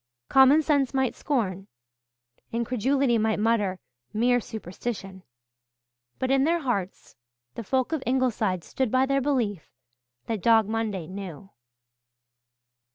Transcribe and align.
Common 0.29 0.63
sense 0.63 0.95
might 0.95 1.13
scorn 1.13 1.67
incredulity 2.51 3.19
might 3.19 3.37
mutter 3.37 3.77
"Mere 4.13 4.39
superstition" 4.39 5.21
but 6.17 6.31
in 6.31 6.43
their 6.43 6.61
hearts 6.61 7.15
the 7.53 7.63
folk 7.63 7.91
of 7.91 8.01
Ingleside 8.07 8.63
stood 8.63 8.89
by 8.89 9.05
their 9.05 9.21
belief 9.21 9.69
that 10.25 10.41
Dog 10.41 10.67
Monday 10.67 11.05
knew. 11.05 11.51